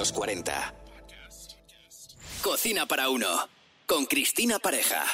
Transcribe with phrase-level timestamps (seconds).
[0.00, 0.74] los 40.
[2.42, 3.26] Cocina para uno,
[3.84, 5.04] con Cristina Pareja.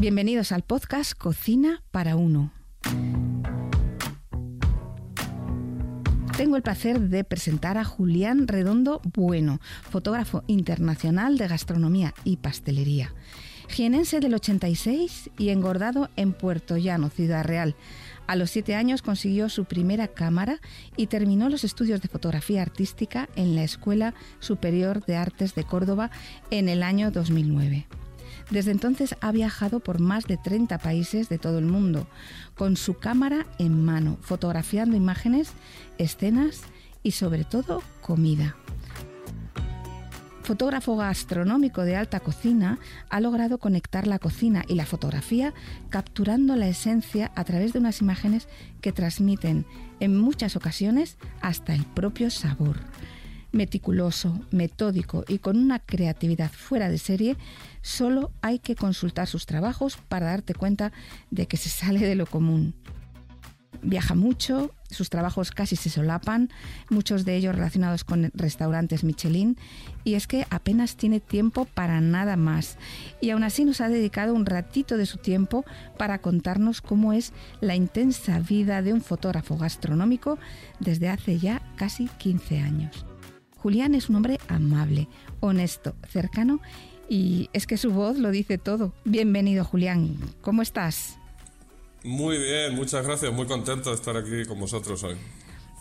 [0.00, 2.57] Bienvenidos al podcast Cocina para uno.
[6.38, 9.60] Tengo el placer de presentar a Julián Redondo Bueno,
[9.90, 13.12] fotógrafo internacional de gastronomía y pastelería.
[13.68, 17.74] Jienense del 86 y engordado en Puerto Llano, Ciudad Real.
[18.28, 20.60] A los siete años consiguió su primera cámara
[20.96, 26.12] y terminó los estudios de fotografía artística en la Escuela Superior de Artes de Córdoba
[26.52, 27.88] en el año 2009.
[28.50, 32.06] Desde entonces ha viajado por más de 30 países de todo el mundo,
[32.54, 35.52] con su cámara en mano, fotografiando imágenes,
[35.98, 36.62] escenas
[37.02, 38.56] y sobre todo comida.
[40.42, 42.78] Fotógrafo gastronómico de alta cocina,
[43.10, 45.52] ha logrado conectar la cocina y la fotografía
[45.90, 48.48] capturando la esencia a través de unas imágenes
[48.80, 49.66] que transmiten
[50.00, 52.78] en muchas ocasiones hasta el propio sabor
[53.58, 57.36] meticuloso, metódico y con una creatividad fuera de serie,
[57.82, 60.92] solo hay que consultar sus trabajos para darte cuenta
[61.30, 62.74] de que se sale de lo común.
[63.82, 66.50] Viaja mucho, sus trabajos casi se solapan,
[66.88, 69.56] muchos de ellos relacionados con restaurantes Michelin,
[70.04, 72.76] y es que apenas tiene tiempo para nada más.
[73.20, 75.64] Y aún así nos ha dedicado un ratito de su tiempo
[75.96, 80.38] para contarnos cómo es la intensa vida de un fotógrafo gastronómico
[80.80, 83.07] desde hace ya casi 15 años.
[83.58, 85.08] Julián es un hombre amable,
[85.40, 86.60] honesto, cercano
[87.08, 88.92] y es que su voz lo dice todo.
[89.04, 91.18] Bienvenido Julián, ¿cómo estás?
[92.04, 95.16] Muy bien, muchas gracias, muy contento de estar aquí con vosotros hoy.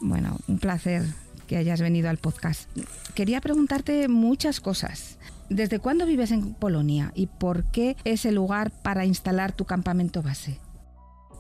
[0.02, 1.04] Bueno, un placer
[1.46, 2.68] que hayas venido al podcast.
[3.14, 5.20] Quería preguntarte muchas cosas.
[5.50, 10.24] ¿Desde cuándo vives en Polonia y por qué es el lugar para instalar tu campamento
[10.24, 10.60] base?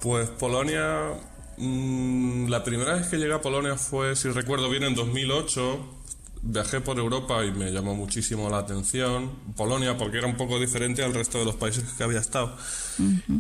[0.01, 1.13] Pues Polonia,
[1.57, 5.97] mm, la primera vez que llegué a Polonia fue, si recuerdo bien, en 2008
[6.41, 11.03] viajé por Europa y me llamó muchísimo la atención Polonia porque era un poco diferente
[11.03, 12.55] al resto de los países que había estado.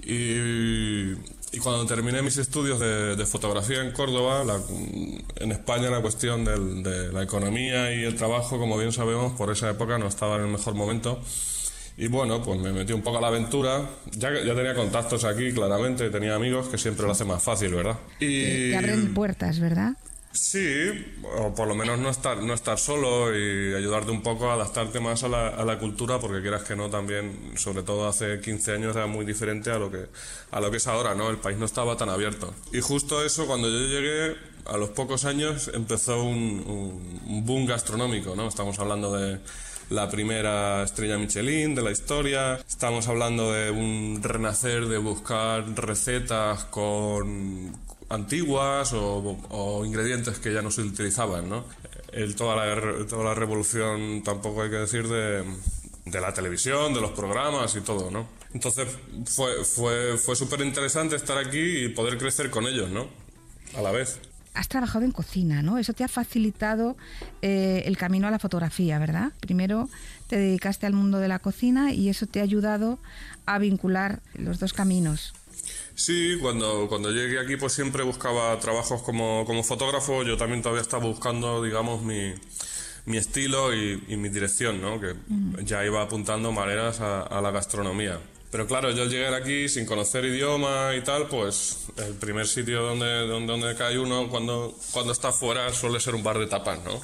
[0.03, 1.15] y,
[1.63, 4.43] cuando terminé mis estudios de, fotografía en Córdoba,
[5.37, 9.69] en España la cuestión de la economía y el trabajo, como bien sabemos, por esa
[9.69, 11.19] época no estaba en el mejor momento.
[11.99, 13.89] Y bueno, pues me metí un poco a la aventura.
[14.11, 17.97] Ya, ya tenía contactos aquí, claramente, tenía amigos que siempre lo hace más fácil, ¿verdad?
[18.19, 18.69] Y...
[18.69, 19.93] Te abren puertas, ¿verdad?
[20.39, 21.05] Sí,
[21.35, 24.99] o por lo menos no estar, no estar solo y ayudarte un poco a adaptarte
[24.99, 28.73] más a la, a la cultura, porque quieras que no, también, sobre todo hace 15
[28.73, 30.05] años, era muy diferente a lo que,
[30.51, 31.29] a lo que es ahora, ¿no?
[31.31, 32.53] El país no estaba tan abierto.
[32.71, 34.35] Y justo eso, cuando yo llegué,
[34.67, 38.47] a los pocos años, empezó un, un boom gastronómico, ¿no?
[38.47, 39.39] Estamos hablando de
[39.89, 42.59] la primera estrella Michelin de la historia.
[42.67, 50.71] Estamos hablando de un renacer, de buscar recetas con antiguas o, ingredientes que ya no
[50.71, 51.65] se utilizaban, ¿no?
[52.11, 55.43] El, toda, la, toda la revolución, tampoco hay que decir, de,
[56.05, 58.27] de la televisión, de los programas y todo, ¿no?
[58.53, 58.87] Entonces
[59.25, 63.07] fue, fue, fue súper interesante estar aquí y poder crecer con ellos, ¿no?
[63.75, 64.19] A la vez.
[64.53, 65.77] Has trabajado en cocina, ¿no?
[65.77, 66.97] Eso te ha facilitado
[67.41, 69.31] eh, el camino a la fotografía, ¿verdad?
[69.39, 69.89] Primero
[70.27, 72.97] te dedicaste al mundo de la cocina y eso te ha ayudado
[73.45, 75.33] a vincular los dos caminos.
[75.95, 80.83] Sí, cuando, cuando llegué aquí pues siempre buscaba trabajos como, como fotógrafo, yo también todavía
[80.83, 82.33] estaba buscando, digamos, mi,
[83.07, 84.99] mi estilo y, mi dirección, ¿no?
[84.99, 85.15] Que
[85.63, 88.19] ya iba apuntando maneras a, la gastronomía.
[88.51, 93.27] Pero claro, yo llegué aquí sin conocer idioma y tal, pues el primer sitio donde,
[93.27, 97.01] donde, donde cae uno cuando, cuando está fuera suele ser un bar de tapas, ¿no?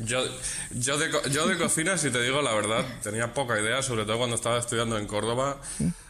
[0.04, 0.24] yo,
[0.70, 4.18] yo, de, yo de cocina, si te digo la verdad, tenía poca idea, sobre todo
[4.18, 5.60] cuando estaba estudiando en Córdoba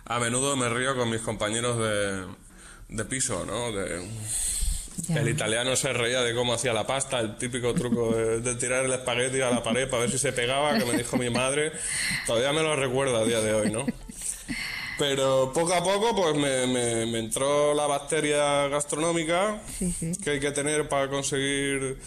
[0.04, 2.26] a menudo me río con mis compañeros de,
[2.88, 3.72] de piso, ¿no?
[3.72, 4.06] De,
[5.08, 8.92] El italiano se reía de cómo hacía la pasta, el típico truco de, tirar el
[8.92, 11.72] espagueti a la pared para ver si se pegaba, que me dijo mi madre.
[12.26, 13.87] Todavía me lo recuerdo a día de hoy, ¿no?
[14.99, 16.66] Pero poco a poco, pues me,
[17.06, 19.60] me, entró la bacteria gastronómica
[20.22, 21.99] que hay que tener para conseguir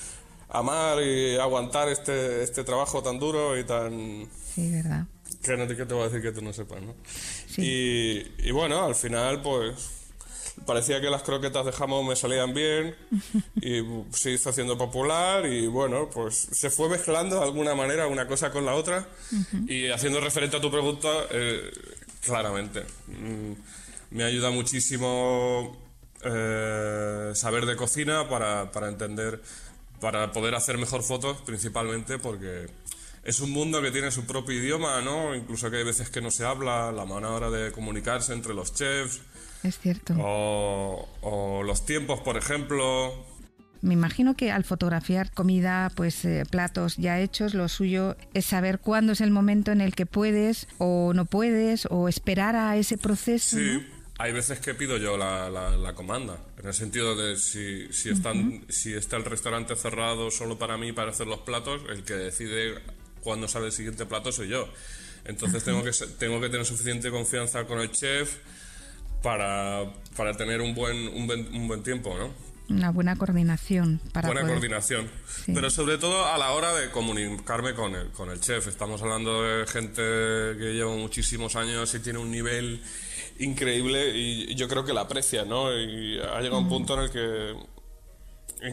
[0.49, 4.29] amar y aguantar este, este trabajo tan duro y tan.
[4.53, 5.05] Sí, verdad.
[5.45, 6.95] Que no te, te voy a decir que tú no sepas, ¿no?
[7.57, 9.95] Y, y, bueno, al final, pues
[10.65, 12.95] parecía que las croquetas de jamón me salían bien
[13.61, 13.81] y
[14.11, 18.51] se hizo haciendo popular y bueno, pues se fue mezclando de alguna manera una cosa
[18.51, 19.05] con la otra
[19.67, 21.71] y haciendo referente a tu pregunta, eh,
[22.23, 23.51] claramente, mm,
[24.11, 25.77] me ayuda muchísimo
[26.23, 29.41] eh, saber de cocina para, para entender,
[29.99, 32.67] para poder hacer mejor fotos principalmente porque
[33.25, 35.35] es un mundo que tiene su propio idioma, ¿no?
[35.35, 39.19] Incluso que hay veces que no se habla, la manera de comunicarse entre los chefs.
[39.63, 40.13] Es cierto.
[40.19, 43.25] O, o los tiempos, por ejemplo.
[43.81, 48.79] Me imagino que al fotografiar comida, pues eh, platos ya hechos, lo suyo es saber
[48.79, 52.97] cuándo es el momento en el que puedes o no puedes o esperar a ese
[52.97, 53.57] proceso.
[53.57, 53.87] Sí.
[54.17, 58.63] Hay veces que pido yo la, la, comanda, en el sentido de si, si, están,
[58.69, 62.75] si está el restaurante cerrado solo para mí para hacer los platos, el que decide
[63.25, 64.69] cuándo sale el siguiente plato soy yo.
[65.25, 68.37] Entonces tengo que, tengo que tener suficiente confianza con el chef
[69.23, 72.31] para, para tener un buen, un, buen, un buen tiempo, ¿no?
[72.69, 75.09] Una buena coordinación para Buena coordinación.
[75.47, 78.67] Pero sobre todo a la hora de comunicarme con el, con el chef.
[78.67, 82.81] Estamos hablando de gente que lleva muchísimos años y tiene un nivel
[83.39, 85.75] increíble y yo creo que la aprecia, ¿no?
[85.75, 86.69] Y ha llegado un mm.
[86.69, 87.53] punto en el que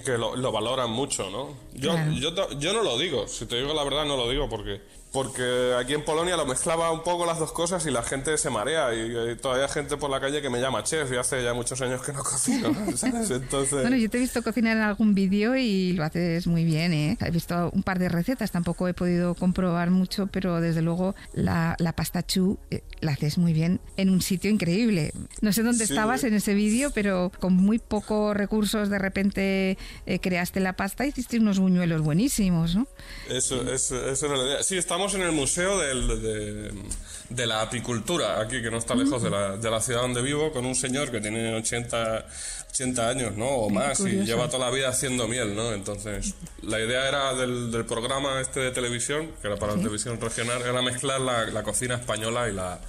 [0.00, 1.54] que lo, lo valoran mucho, ¿no?
[1.74, 4.80] Yo, yo, yo no lo digo, si te digo la verdad no lo digo porque
[5.12, 8.48] porque aquí en Polonia lo mezclaba un poco las dos cosas y la gente se
[8.48, 11.52] marea y, hay todavía gente por la calle que me llama chef y hace ya
[11.52, 13.30] muchos años que no cocino, ¿sabes?
[13.30, 13.82] Entonces...
[13.82, 17.18] Bueno, yo te he visto cocinar en algún vídeo y lo haces muy bien, ¿eh?
[17.20, 21.76] He visto un par de recetas, tampoco he podido comprobar mucho, pero desde luego la,
[21.78, 25.12] la pasta chu eh, la haces muy bien en un sitio increíble.
[25.42, 29.76] No sé dónde estabas en ese vídeo, pero con muy pocos recursos de repente
[30.06, 32.86] eh, creaste la pasta y hiciste unos buñuelos buenísimos, ¿no?
[33.28, 34.62] Eso, eso, eso era la idea.
[34.62, 39.56] Sí, estamos en el Museo de, la Apicultura, aquí, que no está lejos de, la,
[39.56, 42.26] de, la, ciudad donde vivo, con un señor que tiene 80,
[42.70, 43.46] 80 años, ¿no?
[43.46, 45.72] O más, y lleva toda la vida haciendo miel, ¿no?
[45.72, 50.62] Entonces, la idea era del, programa este de televisión, que era para la televisión regional,
[50.62, 52.81] era mezclar la, cocina española y la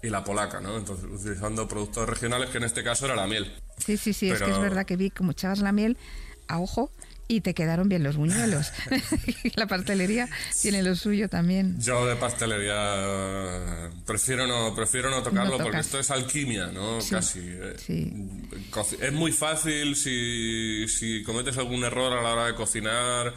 [0.00, 0.76] y la polaca, ¿no?
[0.76, 3.52] Entonces, utilizando productos regionales, que en este caso era la miel.
[3.78, 5.96] Sí, sí, sí, es que es verdad que vi como echabas la miel
[6.46, 6.92] a ojo
[7.28, 8.72] y te quedaron bien los buñuelos.
[9.54, 10.28] la pastelería
[10.62, 11.78] tiene lo suyo también.
[11.80, 16.98] Yo de pastelería prefiero no prefiero no tocarlo porque esto es alquimia, ¿no?
[17.10, 17.40] Casi.
[17.42, 18.12] Eh,
[19.00, 23.34] es muy fácil si, si cometes algún error a la hora de cocinar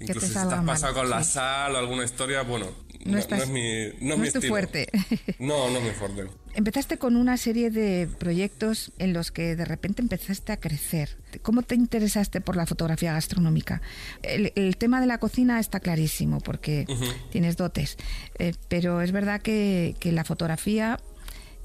[0.00, 2.66] Incluso si te has pasado con la sal o alguna historia, bueno,
[3.04, 4.88] no, es mi, no, es fuerte.
[5.38, 6.24] No, no es mi fuerte.
[6.54, 11.16] Empezaste con una serie de proyectos en los que de repente empezaste a crecer.
[11.42, 13.82] ¿Cómo te interesaste por la fotografía gastronómica?
[14.22, 16.86] El, tema de la cocina está clarísimo porque
[17.30, 17.96] tienes dotes,
[18.38, 20.98] eh, pero es verdad que, que la fotografía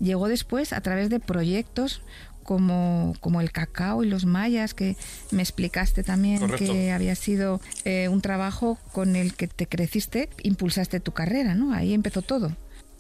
[0.02, 2.02] llegó después a través de proyectos
[2.44, 4.96] como, como el cacao y los mayas, que
[5.32, 11.00] me explicaste también que había sido eh, un trabajo con el que te creciste, impulsaste
[11.00, 11.74] tu carrera, ¿no?
[11.74, 12.56] Ahí empezó todo.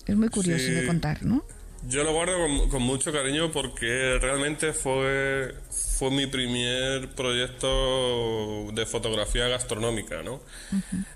[0.07, 1.43] Es muy curioso de contar, ¿no?
[1.87, 2.33] Yo lo guardo
[2.69, 5.55] con, mucho cariño porque realmente fue,
[5.97, 10.41] fue mi primer proyecto de fotografía gastronómica, ¿no?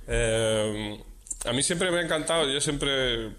[0.08, 1.00] Eh,
[1.46, 3.32] a mí siempre me ha encantado, yo siempre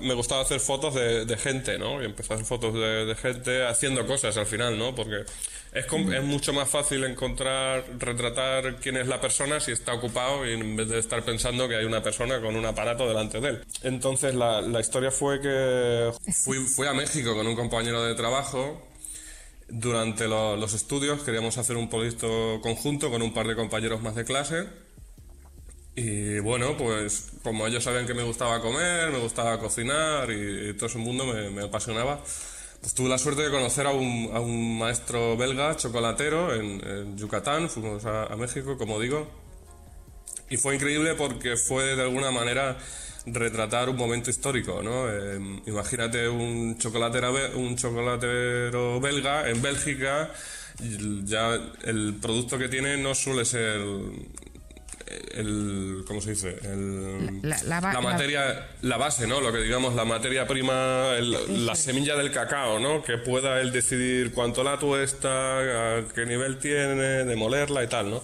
[0.00, 2.02] me gustaba hacer fotos de, gente, ¿no?
[2.02, 4.94] Y empezar a hacer fotos de, gente haciendo cosas al final, ¿no?
[4.94, 5.24] Porque
[5.72, 10.52] es, es mucho más fácil encontrar, retratar quién es la persona si está ocupado y
[10.52, 13.64] en vez de estar pensando que hay una persona con un aparato delante de él.
[13.82, 18.88] Entonces la, la historia fue que fui, fui a México con un compañero de trabajo
[19.68, 24.26] durante los estudios queríamos hacer un proyecto conjunto con un par de compañeros más de
[24.26, 24.66] clase
[25.94, 30.86] y bueno, pues como ellos sabían que me gustaba comer, me gustaba cocinar y, todo
[30.86, 32.22] ese mundo me, apasionaba,
[32.80, 37.68] pues tuve la suerte de conocer a un, a un maestro belga chocolatero en, Yucatán,
[37.68, 39.28] fuimos a, México, como digo,
[40.48, 42.78] y fue increíble porque fue de alguna manera
[43.26, 45.08] retratar un momento histórico, ¿no?
[45.10, 50.30] Em, imagínate un chocolatero, un chocolatero belga en Bélgica,
[51.24, 53.80] ya el producto que tiene no suele ser
[55.34, 56.58] el ¿cómo se dice?
[57.42, 59.40] la, materia, la base, ¿no?
[59.40, 63.02] Lo que digamos, la materia prima, la semilla del cacao, ¿no?
[63.02, 68.10] Que pueda él decidir cuánto la tuesta, a qué nivel tiene, de molerla y tal,
[68.10, 68.22] ¿no?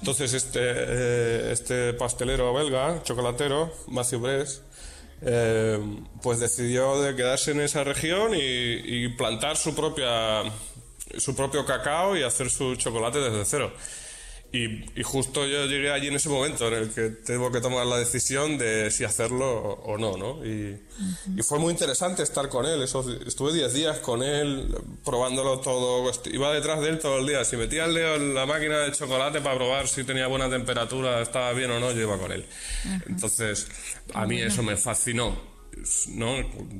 [0.00, 4.62] Entonces este, eh, este pastelero belga, chocolatero, Matthew Bress,
[5.22, 5.78] eh,
[6.22, 10.42] pues decidió de quedarse en esa región y, y plantar su propia
[11.18, 13.72] su propio cacao y hacer su chocolate desde cero.
[14.52, 17.98] Y, justo yo llegué allí en ese momento en el que tengo que tomar la
[17.98, 20.44] decisión de si hacerlo o, no, ¿no?
[20.44, 20.76] Y,
[21.42, 22.82] fue muy interesante estar con él.
[22.82, 26.10] estuve 10 días con él, probándolo todo.
[26.32, 27.44] Iba detrás de él todo el día.
[27.44, 31.22] Si metía el dedo en la máquina de chocolate para probar si tenía buena temperatura,
[31.22, 32.44] estaba bien o no, yo iba con él.
[33.06, 33.68] Entonces,
[34.14, 35.48] a mí eso me fascinó.
[36.08, 36.34] ¿no?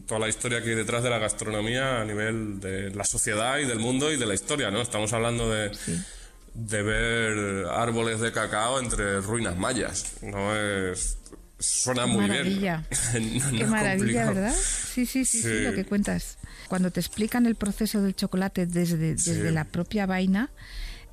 [0.07, 3.65] Toda la historia que hay detrás de la gastronomía a nivel de la sociedad y
[3.65, 4.83] del mundo y de la historia, ¿no?
[4.83, 5.71] Estamos hablando de
[6.55, 10.15] de ver árboles de cacao entre ruinas mayas.
[10.23, 11.19] No es
[11.61, 12.87] suena muy maravilla.
[13.13, 13.41] bien.
[13.59, 14.55] Qué maravilla, ¿verdad?
[14.55, 16.39] Sí, sí, sí, sí, lo que cuentas.
[16.69, 20.51] Cuando te explican el proceso del chocolate desde, desde la propia vaina,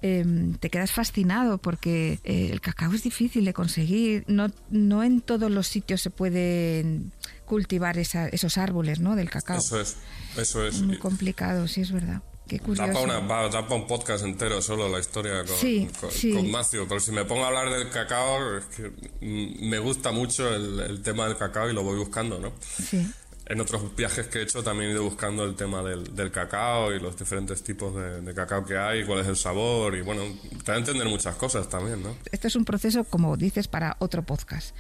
[0.02, 4.24] em, te quedas fascinado porque eh, el cacao es difícil de conseguir.
[4.28, 7.12] No, no en todos los sitios se pueden
[7.46, 9.16] cultivar esos árboles ¿no?
[9.16, 9.58] del cacao.
[9.58, 9.98] Eso es,
[10.38, 10.82] eso es.
[10.82, 12.22] Muy complicado, sí, es verdad.
[12.48, 13.08] Qué curioso.
[13.08, 15.88] Da para, un podcast entero solo la historia con, sí,
[16.34, 16.88] con, Macio.
[16.88, 21.02] Pero si me pongo a hablar del cacao, es que me gusta mucho el, el,
[21.02, 22.54] tema del cacao y lo voy buscando, ¿no?
[22.62, 23.06] Sí
[23.50, 26.94] en otros viajes que he hecho también he ido buscando el tema del, del cacao
[26.94, 30.24] y los diferentes tipos de, cacao que hay, cuál es el sabor y bueno,
[30.64, 32.16] te da a entender muchas cosas también, ¿no?
[32.32, 34.76] Este es un proceso, como dices, para otro podcast.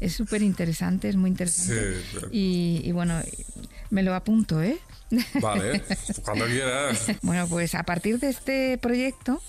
[0.00, 2.02] Es súper interesante, es muy interesante.
[2.02, 3.20] Sí, y, y, bueno,
[3.90, 4.78] me lo apunto, ¿eh?
[5.40, 5.82] Vale,
[6.24, 7.06] cuando quieras.
[7.22, 9.40] Bueno, pues a partir de este proyecto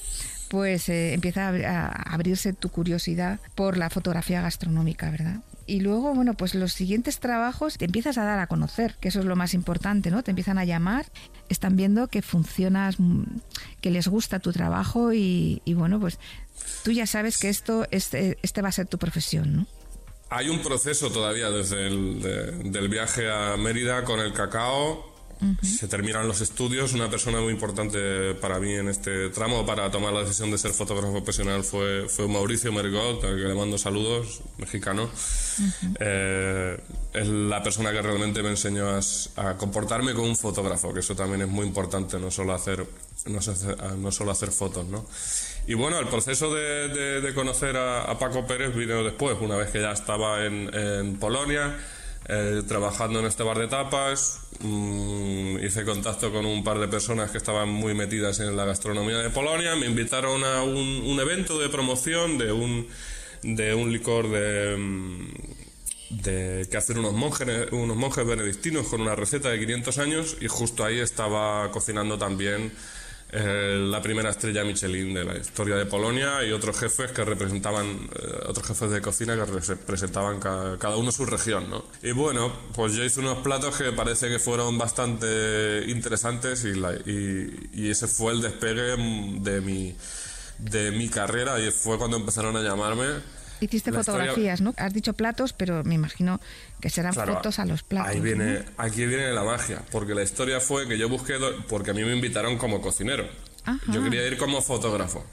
[0.52, 5.38] pues eh, empieza a, abrirse tu curiosidad por la fotografía gastronómica, ¿verdad?
[5.72, 9.22] Y luego, bueno, pues los siguientes trabajos te empiezas a dar a conocer, que eso
[9.22, 10.22] es lo más importante, ¿no?
[10.22, 11.06] Te empiezan a llamar,
[11.48, 13.24] están viendo que funcionas, mm,
[13.80, 16.20] que les gusta tu trabajo y, bueno, pues
[16.84, 19.68] tú ya sabes que esto, este, este va a ser tu profesión, ¿no?
[20.30, 22.22] Hay un proceso todavía desde el
[22.70, 25.11] del viaje a Mérida con el cacao
[25.62, 26.94] se terminan los estudios.
[26.94, 30.72] Una persona muy importante para mí en este tramo para tomar la decisión de ser
[30.72, 35.10] fotógrafo profesional fue, fue Mauricio Mergot, al que le mando saludos, mexicano.
[36.00, 36.78] Eh,
[37.14, 41.42] es la persona que realmente me enseñó a, comportarme como un fotógrafo, que eso también
[41.42, 42.86] es muy importante, no solo hacer,
[43.26, 45.06] no, solo hacer fotos, ¿no?
[45.68, 49.92] Y bueno, el proceso de, conocer a, Paco Pérez vino después, una vez que ya
[49.92, 51.78] estaba en, en Polonia.
[52.28, 57.32] Eh, trabajando en este bar de tapas, mm, hice contacto con un par de personas
[57.32, 61.68] que estaban muy metidas en la gastronomía de Polonia, me invitaron a un, evento de
[61.70, 62.88] promoción de un,
[63.42, 65.34] de un licor de, mm,
[66.12, 70.48] de que hacen unos monjes, unos monjes benedictinos con una receta de 500 años y
[70.48, 72.72] justo ahí estaba cocinando también
[73.34, 78.10] eh, la primera estrella Michelin de la historia de Polonia y otros jefes que representaban,
[78.14, 81.86] eh, otros jefes de cocina que representaban cada, uno su región, ¿no?
[82.04, 86.72] Y bueno, pues yo hice unos platos que parece que fueron bastante interesantes y,
[87.74, 88.98] y, ese fue el despegue
[89.42, 89.96] de mi,
[90.58, 94.74] de mi carrera y fue cuando empezaron a llamarme Hiciste fotografías, ¿no?
[94.78, 96.42] Has dicho platos, pero me imagino
[96.82, 98.12] que serán fotos a los platos.
[98.12, 101.36] Ahí viene, aquí viene la magia, porque la historia fue que yo busqué,
[101.70, 103.26] porque a mí me invitaron como cocinero.
[103.88, 105.24] Yo quería ir como fotógrafo.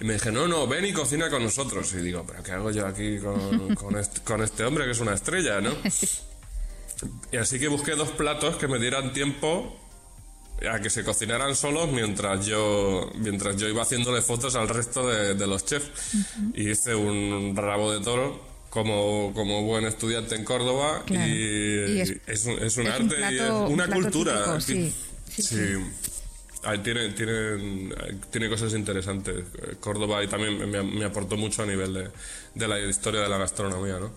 [0.00, 1.92] Y me dije, no, no, ven y cocina con nosotros.
[1.94, 5.00] Y digo, pero ¿qué hago yo aquí con, con, este, con este hombre que es
[5.00, 5.70] una estrella, no?
[7.32, 9.76] Y así que busqué dos platos que me dieran tiempo
[10.70, 15.46] a que se cocinaran solos mientras yo mientras yo iba haciéndole fotos al resto de,
[15.46, 15.90] los chefs.
[16.54, 18.40] Y hice un rabo de toro
[18.70, 24.60] como, como buen estudiante en Córdoba y, es, un, arte y es una cultura.
[24.60, 24.92] sí,
[25.28, 25.76] sí
[26.82, 27.92] tiene, tiene,
[28.30, 29.44] tiene cosas interesantes.
[29.80, 32.10] Córdoba y también me, aportó mucho a nivel de,
[32.54, 34.12] de, la historia de la gastronomía, ¿no?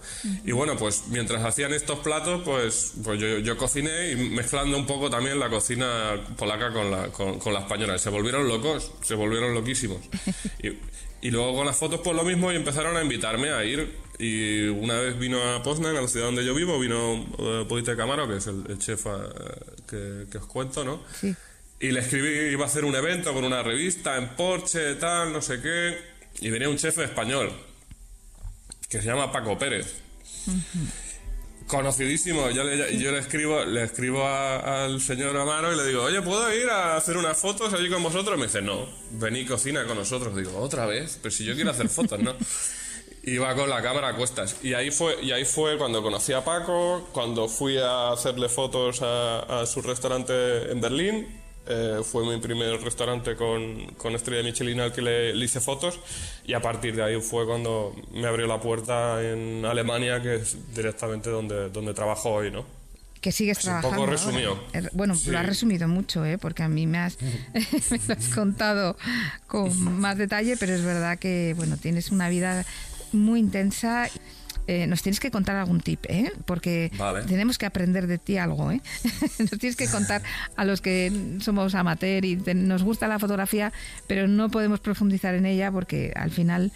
[0.45, 4.85] Y bueno, pues mientras hacían estos platos, pues, pues yo, yo, cociné y mezclando un
[4.85, 7.97] poco también la cocina polaca con la, con, con la española.
[7.97, 10.01] se volvieron locos, se volvieron loquísimos.
[10.61, 13.97] Y, y luego con las fotos, pues lo mismo, y empezaron a invitarme a ir.
[14.19, 18.27] Y una vez vino a Poznan, a la ciudad donde yo vivo, vino uh, Camaro,
[18.27, 19.09] que es el, chef eh,
[19.89, 21.01] que, que os cuento, ¿no?
[21.19, 21.35] Sí
[21.79, 25.41] y le escribí, iba a hacer un evento con una revista en Porsche, tal, no
[25.41, 25.97] sé qué.
[26.39, 27.51] Y venía un chef español
[28.89, 30.01] que se llama Paco Pérez.
[31.67, 32.49] Conocidísimo.
[32.51, 36.53] Yo le, yo le escribo, le escribo al señor Amaro y le digo, oye, ¿puedo
[36.53, 38.37] ir a hacer unas fotos allí con vosotros?
[38.37, 40.35] Me dice, no, vení cocina con nosotros.
[40.35, 41.19] Digo, ¿otra vez?
[41.21, 42.35] Pero si yo quiero hacer fotos, ¿no?
[43.23, 44.57] Iba con la cámara a cuestas.
[44.61, 49.01] Y ahí fue, y ahí fue cuando conocí a Paco, cuando fui a hacerle fotos
[49.01, 54.79] a, a su restaurante en Berlín eh, fue mi primer restaurante con, con estrella Michelin
[54.79, 55.99] al que le, hice fotos
[56.45, 60.57] y a partir de ahí fue cuando me abrió la puerta en Alemania, que es
[60.75, 62.65] directamente donde, donde trabajo hoy, ¿no?
[63.25, 63.89] que sigues trabajando.
[63.89, 64.59] Un poco resumido.
[64.91, 66.37] Bueno, lo has resumido mucho, ¿eh?
[66.37, 67.17] porque a mí me has,
[67.89, 68.95] me lo has contado
[69.47, 72.63] con más detalle, pero es verdad que bueno, tienes una vida
[73.13, 74.07] muy intensa.
[74.67, 76.31] Eh, nos tienes que contar algún tip, ¿eh?
[76.45, 76.91] porque
[77.27, 78.71] tenemos que aprender de ti algo.
[78.71, 78.81] ¿eh?
[79.39, 80.23] nos tienes que contar
[80.55, 83.71] a los que somos amateur y nos gusta la fotografía,
[84.07, 86.71] pero no podemos profundizar en ella porque al final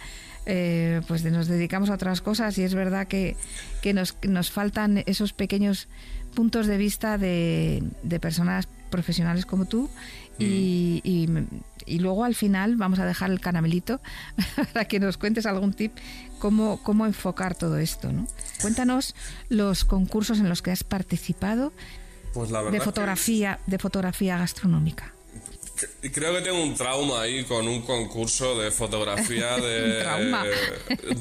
[0.46, 3.36] eh, pues nos dedicamos a otras cosas y es verdad que,
[3.82, 5.88] que nos, nos faltan esos pequeños
[6.34, 9.90] puntos de vista de, de personas profesionales como tú
[10.38, 11.28] y, y,
[11.98, 14.00] luego al final vamos a dejar el caramelito
[14.72, 15.96] para que nos cuentes algún tip
[16.38, 18.26] cómo, cómo enfocar todo esto, ¿no?
[18.62, 19.14] Cuéntanos
[19.48, 21.72] los concursos en los que has participado
[22.32, 25.12] Pues la de que- fotografía, de fotografía gastronómica.
[26.02, 29.96] Y creo que tengo un trauma ahí con un concurso de fotografía de...
[29.96, 30.44] Un trauma.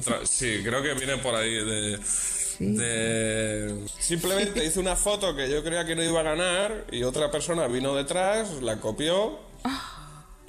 [0.04, 2.00] tra- sí, creo que viene por ahí de...
[2.04, 2.76] Sí.
[2.76, 7.32] de- Simplemente hice una foto que yo creía que no iba a ganar y otra
[7.32, 9.40] persona vino detrás, la copió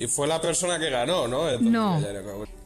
[0.01, 1.49] y fue la persona que ganó, ¿no?
[1.49, 2.01] Entonces, No.
[2.25, 2.61] como-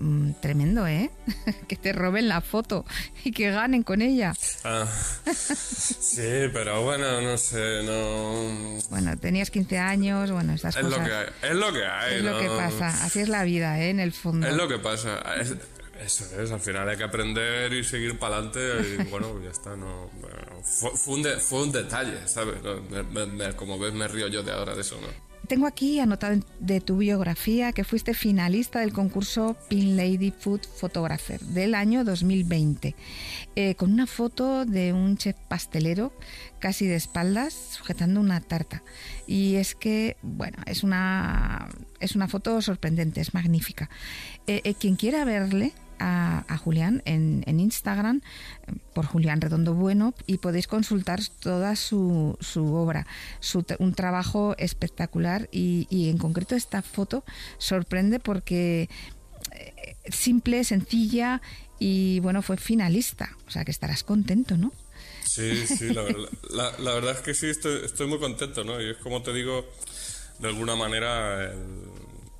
[0.00, 1.08] Mm, tremendo, ¿eh?
[1.68, 2.84] que te roben la foto
[3.22, 4.34] y que ganen con ella.
[4.64, 4.88] Ah,
[5.32, 8.80] sí, pero bueno, no sé, no...
[8.90, 11.06] Bueno, tenías 15 años, bueno, estas Es lo cosas.
[11.08, 12.56] que hay, es lo que hay, es lo que ¿no?
[12.56, 12.88] pasa.
[13.04, 13.90] Así es la vida, ¿eh?
[13.90, 14.48] En el fondo.
[14.48, 15.20] Es lo que pasa.
[15.40, 15.54] Es-
[16.04, 18.60] eso es, al final hay que aprender y seguir para adelante
[18.98, 19.76] y bueno, ya está.
[19.76, 22.60] No, bueno, fue, fue un de- fue un detalle, ¿sabes?
[22.64, 25.06] No, me- me- me- como ves, me río yo de ahora de eso, ¿no?
[25.48, 31.38] Tengo aquí anotado de tu biografía que fuiste finalista del concurso Pin Lady Food Photographer
[31.40, 32.96] del año 2020,
[33.54, 36.12] eh, con una foto de un chef pastelero
[36.60, 38.82] casi de espaldas sujetando una tarta.
[39.26, 41.68] Y es que, bueno, es una,
[42.00, 43.90] es una foto sorprendente, es magnífica.
[44.46, 48.20] Eh, eh, quien quiera verle, a, Julián en, Instagram
[48.94, 53.06] por Julián Redondo Bueno y podéis consultar toda su, su obra,
[53.40, 57.24] su, un trabajo espectacular y, en concreto esta foto
[57.58, 58.88] sorprende porque
[59.52, 61.42] eh, simple, sencilla
[61.78, 64.72] y bueno, fue finalista, o sea que estarás contento, ¿no?
[65.24, 66.28] Sí, sí, la, verdad-
[66.78, 68.80] la- verdad es que sí, estoy, estoy muy contento, ¿no?
[68.80, 69.66] Y es como te digo,
[70.38, 71.52] de alguna manera,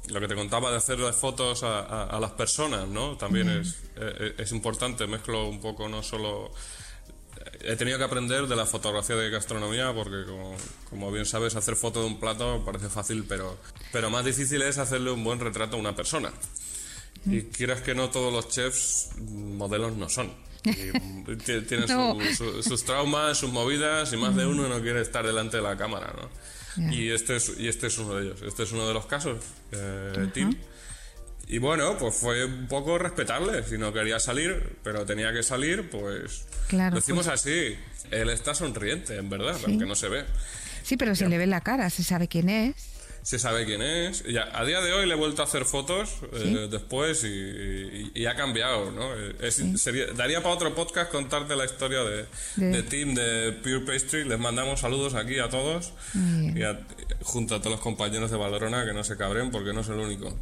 [0.09, 3.17] lo que te contaba de hacer las fotos a, a- a las personas, ¿no?
[3.17, 6.53] También es, es, es importante, mezclo un poco no solo...
[7.61, 10.57] He tenido que aprender de la fotografía de gastronomía porque, como,
[10.91, 13.59] como bien sabes, hacer foto de un plato parece fácil, pero,
[13.93, 16.33] pero más difícil es hacerle un buen retrato a una persona.
[17.27, 20.33] Y quieras que no, todos los chefs mm, modelos no son.
[20.65, 21.25] Mm,
[21.67, 22.17] tienen su- No.
[22.37, 25.77] su- sus traumas, sus movidas, y más de uno no quiere estar delante de la
[25.77, 26.29] cámara, ¿no?
[26.77, 28.43] Y, este es, y este es uno de ellos.
[28.43, 29.39] Este es uno de los casos,
[29.73, 30.55] eh, Tim.
[31.47, 33.63] Y bueno, pues fue un poco respetable.
[33.65, 36.47] Si no quería salir, pero tenía que salir, pues.
[36.69, 37.77] Claro, Lo hicimos así.
[38.11, 40.25] Él está sonriente, en verdad, aunque no se ve.
[40.83, 42.94] Sí, pero se le ve la cara, se sabe quién es.
[43.25, 44.23] Se sabe quién es.
[44.29, 48.13] Y a, día de hoy le he vuelto a hacer fotos eh, después y, y-
[48.15, 49.09] y ha cambiado, ¿no?
[49.41, 53.81] Eh, sería- daría para otro podcast contarte la historia de, De- de Tim de Pure
[53.81, 54.25] Pastry.
[54.25, 55.93] Les mandamos saludos aquí a todos
[56.55, 56.79] y a-
[57.23, 59.95] junto a todos los compañeros de Valorona que no se cabren porque no es el
[60.01, 60.37] único.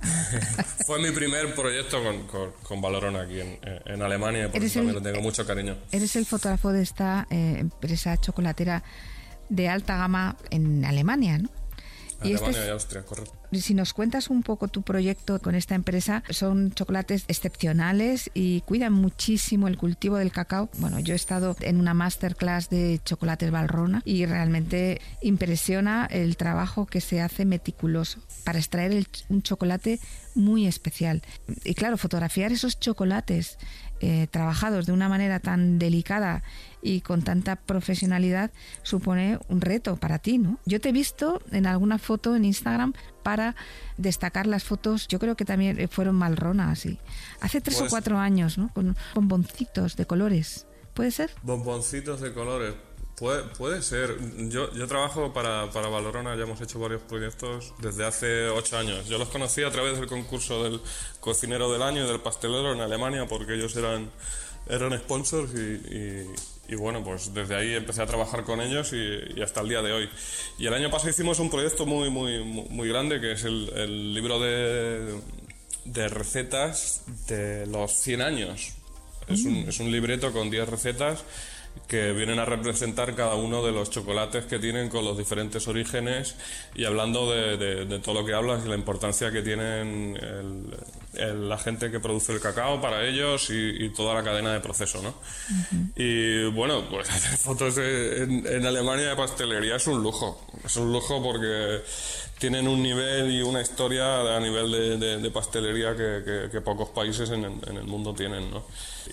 [0.86, 4.74] Fue mi primer proyecto con, con, con Valorona aquí en, en Alemania y por eso
[4.80, 5.76] también el- le tengo mucho cariño.
[5.92, 8.84] Eres el fotógrafo de esta eh, empresa chocolatera
[9.48, 11.48] de alta gama en Alemania, ¿no?
[12.22, 13.32] Y este Alemania es- y Austria, correcto.
[13.52, 18.92] Si nos cuentas un poco tu proyecto con esta empresa, son chocolates excepcionales y cuidan
[18.92, 20.68] muchísimo el cultivo del cacao.
[20.78, 26.86] Bueno, yo he estado en una masterclass de chocolates Valrona y realmente impresiona el trabajo
[26.86, 29.98] que se hace meticuloso para extraer el- un chocolate
[30.34, 31.22] muy especial.
[31.64, 33.58] Y claro, fotografiar esos chocolates
[34.00, 36.42] eh, trabajados de una manera tan delicada
[36.82, 38.50] y con tanta profesionalidad
[38.82, 40.58] supone un reto para ti, ¿no?
[40.64, 43.56] Yo te he visto en alguna foto en Instagram para
[43.96, 46.98] destacar las fotos, yo creo que también eh, fueron malronas, sí.
[47.40, 48.72] Hace tres o Pues- cuatro años, ¿no?
[48.72, 50.66] Con bomboncitos de colores.
[50.94, 51.30] ¿Puede ser?
[51.42, 52.74] Bomboncitos de colores.
[53.18, 54.16] Puede, puede ser.
[54.48, 59.08] Yo, yo trabajo para, para Valorona, ya hemos hecho varios proyectos desde hace ocho años.
[59.08, 60.80] Yo los conocí a través del concurso del
[61.20, 64.10] cocinero del año y del pastelero en Alemania porque ellos eran,
[64.68, 65.58] eran sponsors y,
[65.94, 66.34] y-
[66.70, 69.80] y bueno, pues desde ahí empecé a trabajar con ellos y, y hasta el día
[69.80, 70.08] de hoy.
[70.58, 74.12] Y el año pasado hicimos un proyecto muy, muy, muy grande que es el, el
[74.12, 75.18] libro de,
[75.86, 78.74] de recetas de los 100 años.
[79.28, 81.24] Es un, es un libreto con 10 recetas
[81.86, 86.36] que vienen a representar cada uno de los chocolates que tienen con los diferentes orígenes.
[86.74, 90.74] Y hablando de, de- de todo lo que hablas y la importancia que tienen el-
[91.14, 94.60] el- la gente que produce el cacao para ellos y, y toda la cadena de
[94.60, 95.14] proceso, ¿no?
[95.96, 100.46] Y bueno, pues hacer fotos de- en, en Alemania de pastelería es un lujo.
[100.64, 101.82] Es un lujo porque
[102.38, 106.60] tienen un nivel y una historia a nivel de, de- de pastelería que, que- que
[106.60, 108.64] pocos países en el, en el mundo tienen, ¿no?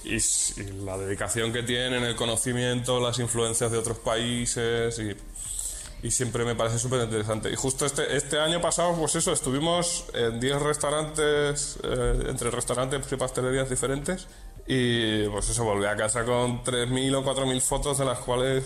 [0.03, 5.15] Y, y la dedicación que tienen, el conocimiento, las influencias de otros países y,
[6.05, 7.51] y siempre me parece súper interesante.
[7.51, 13.11] Y justo este, este año pasado, pues eso, estuvimos en 10 restaurantes, eh, entre restaurantes
[13.11, 14.27] y pastelerías diferentes.
[14.67, 18.63] Y pues eso, volví a casa con 3.000 o 4.000 fotos, de las cuales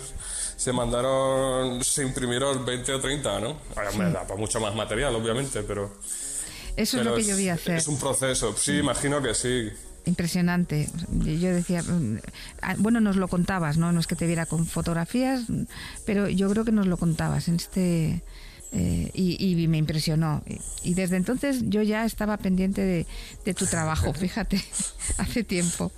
[0.54, 3.56] se mandaron, se imprimieron 20 o 30, ¿no?
[3.74, 5.90] Ahora me da para mucho más material, obviamente, pero.
[6.76, 7.76] Eso es pero lo que yo vi hacer.
[7.76, 9.70] Es un proceso, sí, imagino que sí.
[10.06, 10.88] Impresionante.
[11.10, 12.18] Yo decía, mm,
[12.62, 13.92] ah, bueno, nos lo contabas, ¿no?
[13.92, 15.42] No es que te viera con fotografías,
[16.06, 18.22] pero yo creo que nos lo contabas en este...
[18.72, 20.44] Eh, y, me impresionó.
[20.84, 23.06] Y, desde entonces yo ya estaba pendiente
[23.44, 24.62] de, tu trabajo, fíjate,
[25.18, 25.90] hace tiempo.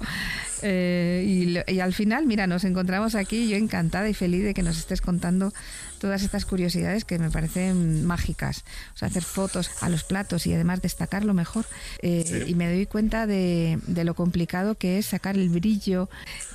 [0.63, 4.79] Eh, y, al final, mira, nos encontramos aquí, yo encantada y feliz de que nos
[4.79, 5.53] estés contando
[5.99, 8.65] todas estas curiosidades que me parecen mágicas.
[8.95, 11.65] O sea, hacer fotos a los platos y además destacarlo mejor.
[12.01, 16.09] Eh, y me doy cuenta de, lo complicado que es sacar el brillo.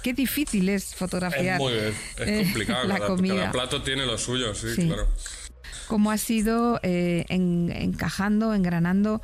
[0.03, 1.55] Qué difícil es fotografiar.
[1.55, 2.87] Es, muy, es complicado.
[2.87, 3.35] la comida.
[3.35, 4.87] cada plato tiene lo suyo, sí.
[4.87, 5.07] claro
[5.87, 9.21] cómo has ido eh, encajando, engranando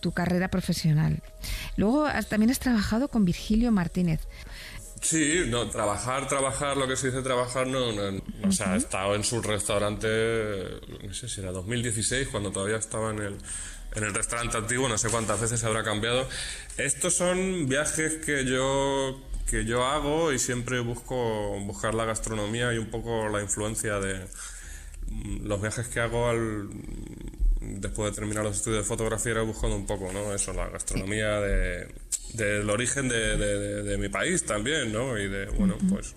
[0.00, 1.22] tu carrera profesional.
[1.76, 4.20] Luego también has trabajado con Virgilio Martínez.
[5.00, 9.14] Sí, no, trabajar, trabajar, lo que se dice trabajar, no, no, o sea, he estado
[9.14, 10.08] en su restaurante,
[11.02, 13.38] no sé si era 2016, cuando todavía estaba en el,
[13.94, 16.28] en el restaurante antiguo, no sé cuántas veces habrá cambiado.
[16.76, 22.78] Estos son viajes que yo, que yo hago y siempre busco buscar la gastronomía y
[22.78, 24.26] un poco la influencia de,
[25.42, 26.68] los viajes que hago al,
[27.60, 30.34] después de terminar los estudios de fotografía era buscando un poco, ¿no?
[30.34, 31.88] Eso, la gastronomía de,
[32.34, 35.18] del origen de, mi país también, ¿no?
[35.18, 36.14] Y de, bueno, pues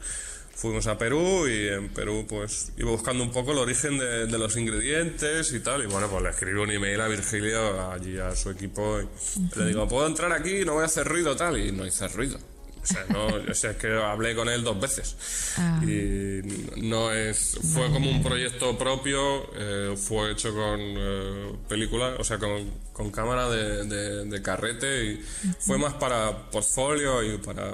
[0.55, 4.55] fuimos a Perú y en Perú pues iba buscando un poco el origen de, los
[4.55, 5.83] ingredientes y tal.
[5.83, 9.65] Y bueno, pues le escribí un email a Virgilio, allí a su equipo, y le
[9.65, 10.63] digo, ¿puedo entrar aquí?
[10.65, 11.57] No voy a hacer ruido tal.
[11.57, 12.39] Y no hice ruido.
[12.83, 15.15] O sea, no, o sea, es que hablé con él dos veces.
[15.57, 15.81] Ah.
[15.83, 16.41] Y
[16.81, 17.57] no es.
[17.73, 23.09] Fue como un proyecto propio, eh, fue hecho con eh, película, o sea, con, con
[23.09, 25.25] cámara de, de, carrete y
[25.59, 27.73] fue más para portfolio y para.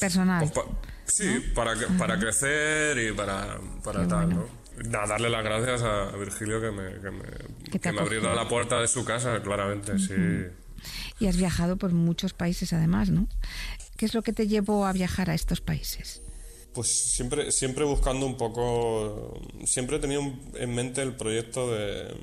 [0.00, 0.50] Personal.
[0.52, 0.66] Pues,
[1.06, 4.58] sí, para, para crecer y para, para tal, ¿no?
[4.82, 8.88] darle las gracias a Virgilio que me, que me, que me abrió la puerta de
[8.88, 10.14] su casa, claramente, sí.
[11.18, 13.26] Y has viajado por muchos países además, ¿no?
[13.98, 16.22] ¿Qué es lo que te llevó a viajar a estos países?
[16.72, 20.22] Pues siempre, siempre buscando un poco, siempre he tenido
[20.54, 22.14] en mente el proyecto de,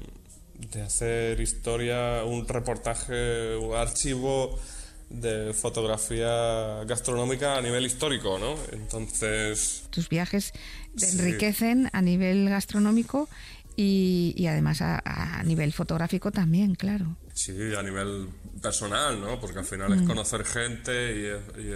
[0.72, 4.58] de hacer historia, un reportaje, un archivo
[5.10, 8.56] de fotografía gastronómica a nivel histórico, ¿no?
[8.72, 9.84] Entonces...
[9.90, 10.54] Tus viajes
[10.98, 13.30] te enriquecen a nivel gastronómico
[13.76, 17.18] y, además a, nivel fotográfico también, claro.
[17.36, 18.30] Sí, a nivel
[18.62, 19.40] personal, ¿no?
[19.42, 20.08] Porque al final es mm.
[20.08, 21.72] conocer gente y,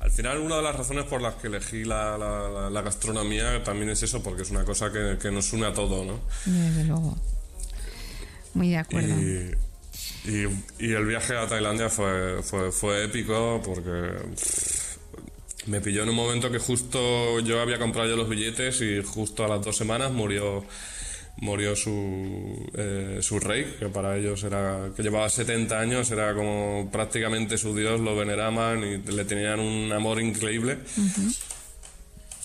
[0.00, 4.22] Al final una de las razones por las que elegí la, gastronomía también es eso,
[4.22, 6.20] porque es una cosa que, nos une a todo, ¿no?
[6.44, 7.16] Desde luego.
[8.52, 9.14] Muy de acuerdo.
[10.24, 14.18] Y, el viaje a Tailandia fue, fue, fue épico porque
[15.66, 19.44] me pilló en un momento que justo yo había comprado yo los billetes y justo
[19.44, 20.62] a las dos semanas murió
[21.38, 26.88] murió su, eh, su rey, que para ellos era, que llevaba 70 años, era como
[26.90, 30.78] prácticamente su dios, lo veneraban y le tenían un amor increíble.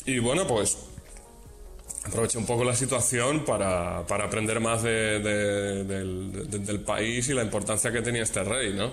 [0.06, 0.78] Y bueno, pues
[2.06, 7.92] aproveché un poco la situación para, para aprender más de, del país y la importancia
[7.92, 8.92] que tenía este rey, ¿no?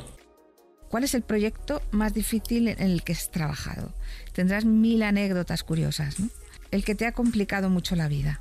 [0.89, 3.93] ¿Cuál es el proyecto más difícil en el que has trabajado?
[4.33, 6.29] Tendrás mil anécdotas curiosas, ¿no?
[6.71, 8.41] El que te ha complicado mucho la vida.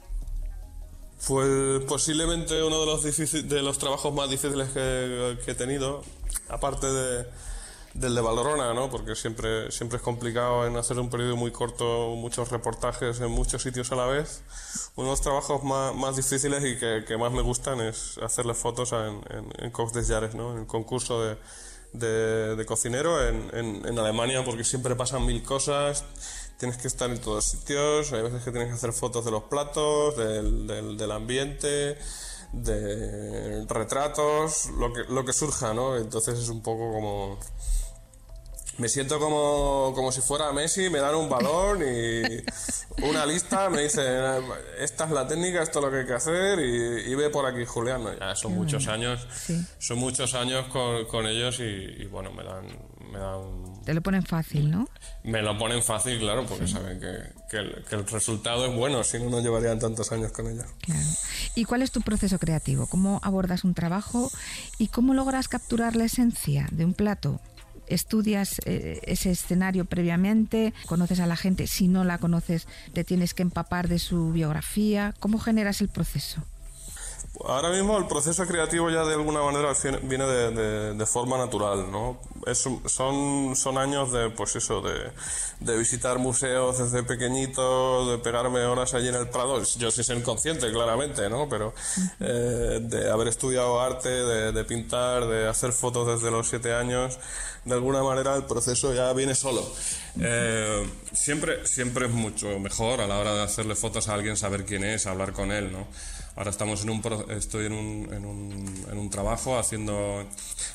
[1.24, 6.04] Fue posiblemente uno de los, de los trabajos más difíciles que, he tenido,
[6.50, 7.26] aparte de,
[7.94, 8.92] del de Valorona, ¿no?
[8.92, 13.62] porque siempre, siempre es complicado en hacer un periodo muy corto muchos reportajes en muchos
[13.62, 14.42] sitios a la vez.
[14.98, 18.92] Uno de los trabajos más, más difíciles y que, más me gustan es hacerle fotos
[18.92, 20.52] en, en, en Cox des Jahres, ¿no?
[20.52, 21.38] en el concurso de,
[21.94, 26.04] de, cocinero en, en, Alemania porque siempre pasan mil cosas,
[26.58, 29.44] tienes que estar en todos sitios, hay veces que tienes que hacer fotos de los
[29.44, 31.98] platos, del, del, del ambiente,
[32.52, 35.98] de retratos, lo que, lo que surja, ¿no?
[35.98, 37.40] Entonces es un poco como
[38.78, 42.24] me siento como, como si fuera Messi, me dan un balón y
[43.04, 44.06] una lista, me dicen,
[44.80, 47.66] esta es la técnica, esto es lo que hay que hacer y, ve por aquí
[47.66, 48.04] Julián.
[48.20, 49.28] Ya son muchos años,
[49.78, 52.66] son muchos años con, con ellos y, bueno, me dan,
[53.12, 53.84] me dan...
[53.86, 54.88] Te lo ponen fácil, ¿no?
[55.24, 57.12] Me lo ponen fácil, claro, porque saben que,
[57.50, 60.66] que, el, que, el, resultado es bueno, si no, no llevarían tantos años con ellos.
[60.82, 61.02] Claro.
[61.54, 62.88] ¿Y cuál es tu proceso creativo?
[62.88, 64.32] ¿Cómo abordas un trabajo
[64.80, 67.40] y cómo logras capturar la esencia de un plato?
[67.88, 73.34] Estudias eh, ese escenario previamente, conoces a la gente, si no la conoces te tienes
[73.34, 76.44] que empapar de su biografía, ¿cómo generas el proceso?
[77.42, 82.22] Ahora mismo el proceso creativo ya de alguna manera viene de, de, forma natural, ¿no?
[82.46, 85.12] Es, son, son años de, pues eso, de,
[85.60, 89.64] de, visitar museos desde pequeñito, de pegarme horas allí en el Prado.
[89.64, 91.50] Yo sí soy consciente, claramente, ¿no?
[91.50, 91.74] Pero
[92.20, 97.18] eh, de haber estudiado arte, de, de pintar, de hacer fotos desde los siete años,
[97.66, 99.68] de alguna manera el proceso ya viene solo.
[100.20, 104.66] Eh, siempre, siempre es mucho mejor a la hora de hacerle fotos a alguien saber
[104.66, 105.88] quién es, hablar con él, ¿no?
[106.36, 110.28] Ahora estamos en un estoy en un, en un, en un trabajo haciendo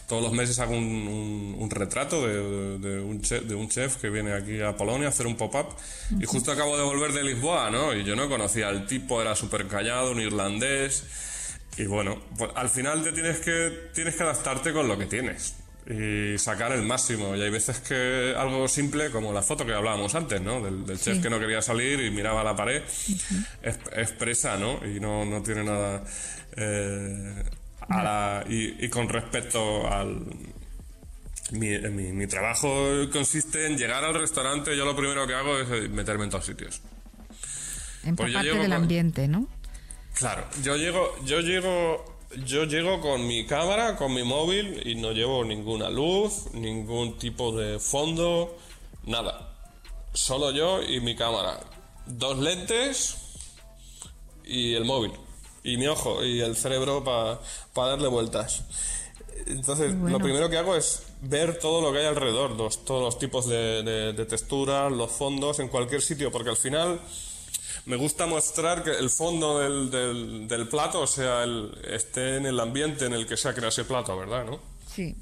[0.07, 4.09] todos los meses hago un, un, retrato de, de, un chef, de un chef que
[4.09, 5.67] viene aquí a Polonia a hacer un pop-up.
[6.21, 7.93] Y justo acabo de volver de Lisboa, ¿no?
[7.93, 11.05] Y yo no conocía al tipo, era súper callado, un irlandés.
[11.77, 15.55] Y bueno, pues al final te tienes que tienes que adaptarte con lo que tienes
[15.89, 17.35] y sacar el máximo.
[17.35, 20.61] Y hay veces que algo simple, como la foto que hablábamos antes, ¿no?
[20.61, 22.83] Del, chef que no quería salir y miraba la pared,
[23.93, 24.85] expresa, ¿no?
[24.87, 26.03] Y no, no tiene nada...
[26.57, 27.43] Eh,
[28.49, 30.27] y, con respecto al...
[31.53, 32.69] Mi, mi, trabajo
[33.11, 36.83] consiste en llegar al restaurante, yo lo primero que hago es meterme en todos sitios.
[38.05, 39.49] Empaparte pues del ambiente, ¿no?
[40.13, 45.13] Claro, yo llego, yo llego yo llego con mi cámara, con mi móvil y no
[45.13, 48.57] llevo ninguna luz, ningún tipo de fondo,
[49.05, 49.57] nada.
[50.13, 51.61] Solo yo y mi cámara.
[52.07, 53.17] Dos lentes
[54.45, 55.13] y el móvil.
[55.65, 58.65] Y mi ojo y el cerebro para darle vueltas.
[59.47, 63.47] Entonces, lo primero que hago es ver todo lo que hay alrededor, todos los tipos
[63.47, 67.01] de, de texturas, los fondos, en cualquier sitio, porque al final
[67.89, 72.61] me gusta mostrar que el fondo del, del, plato, o sea, el, esté en el
[72.61, 74.45] ambiente en el que se ha creado ese plato, ¿verdad?
[74.45, 74.61] ¿No?
[74.95, 75.17] Sí.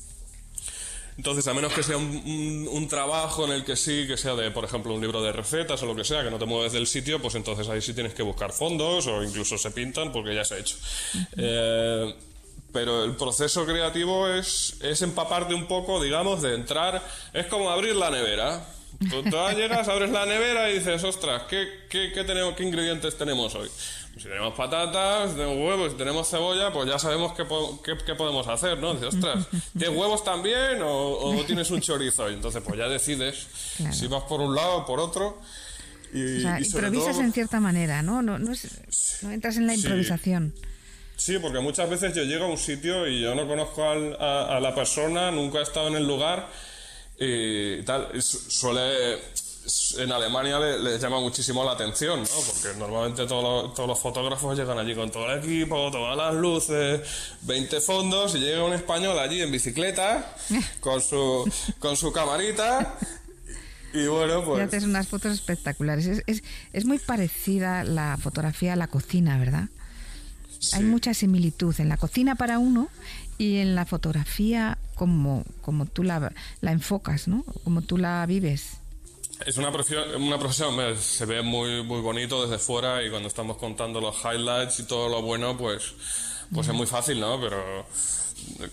[1.17, 4.51] Entonces, a menos que sea un, un, trabajo en el que sí, que sea de,
[4.51, 6.89] por ejemplo, un libro de recetas o lo que sea, que no te mueves del
[6.89, 10.45] sitio, pues entonces ahí sí tienes que buscar fondos o incluso se pintan porque ya
[10.45, 10.77] se ha hecho.
[11.37, 12.15] Eh,
[12.73, 17.01] pero el proceso creativo es, es empaparte un poco, digamos, de entrar.
[17.33, 18.67] Es como abrir la nevera.
[18.99, 19.23] Tú,
[19.57, 23.69] llegas, abres la nevera y dices, ostras, ¿qué, qué, qué, tenemos, qué ingredientes tenemos hoy?
[24.13, 27.45] Pues si tenemos patatas, tenemos huevos, si tenemos cebolla, pues ya sabemos qué,
[28.07, 28.95] qué, podemos hacer, ¿no?
[28.95, 32.31] Dices, ostras, ¿tienes huevos también o, tienes un chorizo?
[32.31, 33.47] Y entonces, pues ya decides
[33.93, 35.39] si vas por un lado o por otro.
[36.15, 38.23] Y, improvisas en cierta manera, ¿no?
[38.23, 38.53] No, no,
[39.31, 40.55] entras en la improvisación.
[41.17, 41.39] Sí.
[41.39, 44.75] porque muchas veces yo llego a un sitio y yo no conozco a, a la
[44.75, 46.49] persona, nunca he estado en el lugar
[47.19, 48.23] y tal.
[48.23, 49.19] suele
[49.99, 52.29] en Alemania les le llama muchísimo la atención, ¿no?
[52.29, 56.35] Porque normalmente todos los, todos los fotógrafos llegan allí con todo el equipo, todas las
[56.35, 57.01] luces,
[57.43, 60.37] 20 fondos y llega un español allí en bicicleta
[60.81, 61.51] con su
[61.81, 62.97] con su camarita
[63.93, 64.59] y bueno, pues...
[64.59, 66.07] Y haces unas fotos espectaculares.
[66.07, 69.69] Es, es, es muy parecida la fotografía a la cocina, ¿verdad?
[70.73, 72.89] Hay mucha similitud en la cocina para uno
[73.38, 77.44] y en la fotografía como, como tú la, la enfocas, ¿no?
[77.64, 78.79] Como tú la vives.
[79.44, 83.59] Es una profesión, una profesión se ve muy, muy bonito desde fuera y cuando estamos
[83.59, 85.94] contando los highlights y todo lo bueno, pues,
[86.53, 87.38] pues es muy fácil, ¿no?
[87.38, 87.87] Pero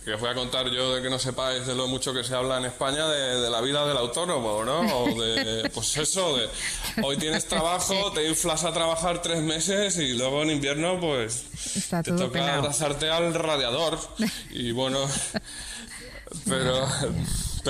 [0.04, 2.34] que os voy a contar yo de que no sepáis de lo mucho que se
[2.36, 4.80] habla en España de, la vida del autónomo, ¿no?
[4.80, 6.50] O de, pues eso, de
[7.04, 11.46] hoy tienes trabajo, te inflas a trabajar tres meses y luego en invierno, pues
[11.90, 14.00] te toca abrazarte al radiador.
[14.52, 15.00] Y bueno,
[16.48, 16.88] pero,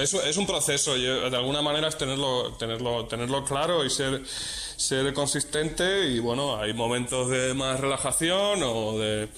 [0.02, 4.24] eso es un proceso y de alguna manera es tenerlo, tenerlo, tenerlo claro y ser,
[4.26, 9.30] ser consistente y bueno, hay momentos de más relajación o de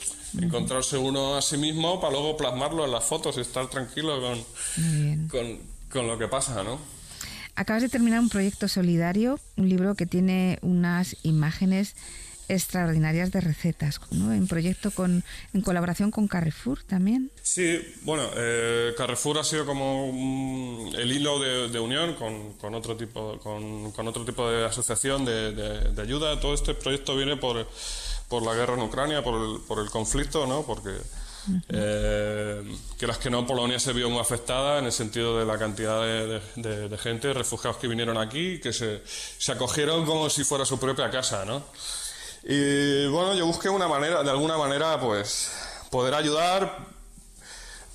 [0.42, 5.30] encontrarse uno a sí mismo para luego plasmarlo en las fotos y estar tranquilo con,
[5.30, 5.60] con,
[5.90, 6.80] con, lo que pasa, ¿no?
[7.56, 11.96] Acabas de terminar un proyecto solidario, un libro que tiene unas imágenes
[12.48, 14.34] extraordinarias de recetas, ¿no?
[14.34, 17.32] En proyecto con, en colaboración con Carrefour también.
[17.42, 23.40] Sí, bueno, eh, Carrefour ha sido como el hilo de, unión con, con, otro tipo,
[23.40, 26.40] con, con, otro tipo de asociación de, de ayuda.
[26.40, 27.68] Todo este proyecto viene por
[28.30, 30.64] por la guerra en Ucrania, por el, por el conflicto, ¿no?
[30.64, 30.92] Porque
[31.70, 32.64] eh,
[32.98, 36.02] que las que no, Polonia se vio muy afectada en el sentido de la cantidad
[36.02, 40.80] de, de, gente, refugiados que vinieron aquí, que se, se, acogieron como si fuera su
[40.80, 41.64] propia casa, ¿no?
[42.44, 45.52] Y bueno, yo busqué una manera, de alguna manera, pues,
[45.92, 46.88] poder ayudar,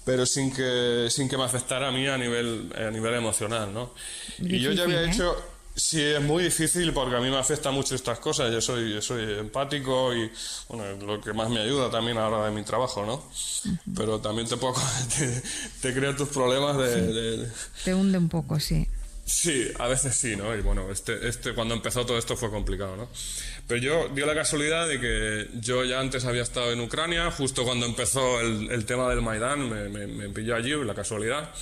[0.05, 3.95] pero sin que, sin que me afectara a mí a nivel, a nivel emocional, ¿no?
[4.39, 5.11] y yo ya había ¿eh?
[5.11, 5.37] hecho
[5.81, 8.53] Sí, es muy difícil porque a mí me afecta mucho estas cosas.
[8.53, 10.31] Yo soy, yo soy empático y
[10.69, 13.25] bueno, lo que más me ayuda también a la hora de mi trabajo, ¿no?
[13.97, 14.75] Pero también te, puedo,
[15.81, 17.49] te, crea tus problemas de,
[17.83, 18.87] Te hunde un poco, sí.
[19.25, 20.55] Sí, a veces sí, ¿no?
[20.55, 23.09] Y bueno, este, este, cuando empezó todo esto fue complicado, ¿no?
[23.67, 27.65] Pero yo dio la casualidad de que yo ya antes había estado en Ucrania, justo
[27.65, 31.55] cuando empezó el, el tema del Maidán, me, me, me, pilló allí, la casualidad.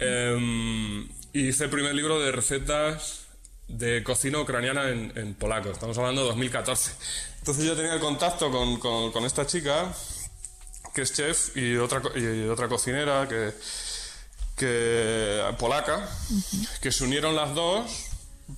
[0.00, 3.27] eh, y hice el primer libro de recetas
[3.68, 5.70] de cocina ucraniana en, en, polaco.
[5.70, 6.92] Estamos hablando de 2014.
[7.38, 9.92] Entonces yo tenía el contacto con, con, con esta chica,
[10.94, 13.52] que es chef, y otra, y otra cocinera que,
[14.56, 16.08] que polaca,
[16.80, 18.08] que se unieron las dos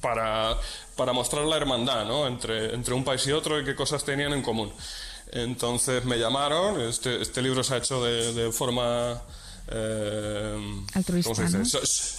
[0.00, 0.56] para,
[0.96, 2.26] para mostrar la hermandad ¿no?
[2.26, 4.72] entre, entre un país y otro y qué cosas tenían en común.
[5.32, 9.22] Entonces me llamaron, este, este libro se ha hecho de, de forma
[9.70, 11.44] eh, altruista.
[11.44, 11.78] Eso,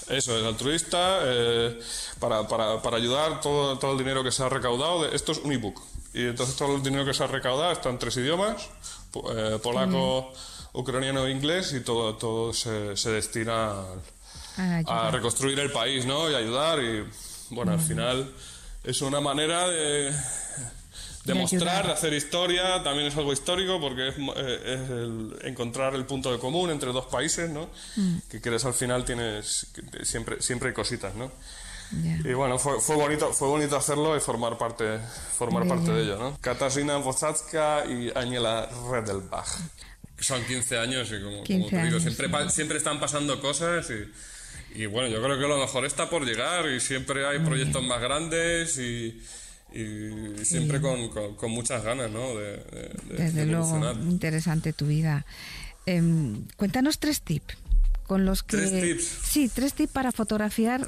[0.10, 1.80] es altruista, eh,
[2.20, 5.04] para, para, para, ayudar todo, todo el dinero que se ha recaudado.
[5.04, 5.82] De, esto es un ebook.
[6.14, 8.70] Y entonces todo el dinero que se ha recaudado está en tres idiomas:
[9.36, 10.78] eh, polaco, mm.
[10.78, 13.72] ucraniano e inglés, y todo, todo se, se destina
[14.58, 16.30] a, a, reconstruir el país ¿no?
[16.30, 16.82] y ayudar.
[16.82, 17.06] Y
[17.50, 17.76] bueno, mm.
[17.76, 18.34] al final
[18.84, 20.12] es una manera de
[21.26, 26.06] demostrar, de hacer historia, también es algo histórico porque es, eh, es el, encontrar el
[26.06, 27.70] punto de común entre dos países, ¿no?
[27.96, 28.18] Mm.
[28.30, 29.68] Que quieres al final tienes
[30.04, 31.32] siempre siempre hay cositas, ¿no?
[32.02, 32.32] Yeah.
[32.32, 35.00] Y bueno, fue, fue, bonito fue bonito hacerlo y formar parte
[35.38, 36.38] formar yeah, parte de ello, ¿no?
[36.40, 39.60] Katarzyna Woszacka y Aniela Redelbach.
[40.20, 43.88] Son 15 años y como, 15 como te digo, años, siempre, siempre están pasando cosas
[43.90, 47.84] y, y bueno, yo creo que lo mejor está por llegar y siempre hay proyectos
[47.84, 49.22] más grandes y
[49.72, 50.84] y siempre sí.
[50.84, 52.36] con, con, con, muchas ganas, ¿no?
[52.36, 55.26] De, de, Desde de luego, interesante tu vida.
[55.86, 56.02] Eh,
[56.58, 57.58] cuéntanos tres tips
[58.06, 58.58] con los que...
[58.58, 59.04] ¿Tres tips?
[59.24, 60.88] Sí, tres tips para fotografiar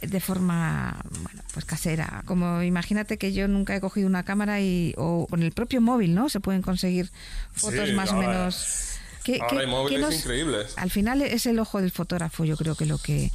[0.00, 2.22] de forma bueno, pues casera.
[2.26, 6.14] Como imagínate que yo nunca he cogido una cámara y o con el propio móvil,
[6.14, 6.28] ¿no?
[6.28, 7.10] Se pueden conseguir
[7.52, 8.98] fotos sí, más o menos.
[9.24, 10.74] ¿Qué, ahora hay móviles increíbles.
[10.76, 13.30] Al final es el ojo del fotógrafo, yo creo que lo que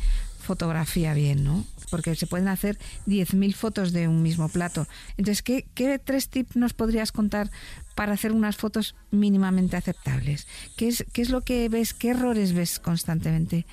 [0.49, 1.63] fotografía bien, ¿no?
[1.91, 4.87] Porque se pueden hacer 10.000 fotos de un mismo plato.
[5.15, 7.51] Entonces, ¿qué, ¿qué, tres tips nos podrías contar
[7.93, 10.47] para hacer unas fotos mínimamente aceptables?
[10.75, 11.93] ¿Qué es, ¿Qué es lo que ves?
[11.93, 13.67] ¿Qué errores ves constantemente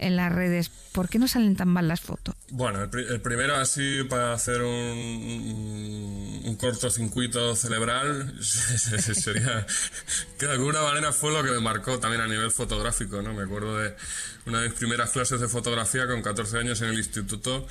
[0.00, 0.70] en las redes?
[0.92, 2.34] ¿Por qué no salen tan mal las fotos?
[2.50, 9.66] Bueno, el, el primero así para hacer un, un cortocircuito cerebral sería
[10.38, 13.32] que de alguna manera fue lo que me marcó también a nivel fotográfico, ¿no?
[13.32, 13.94] Me acuerdo de
[14.46, 17.66] una de mis primeras clases de fotografía con 14 años en el instituto.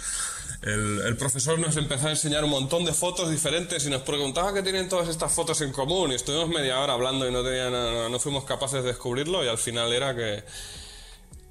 [0.61, 4.53] El, el, profesor nos empezó a enseñar un montón de fotos diferentes y nos preguntaba
[4.53, 7.69] qué tienen todas estas fotos en común y estuvimos media hora hablando y no, tenía,
[7.69, 10.43] no, no fuimos capaces de descubrirlo y al final era que,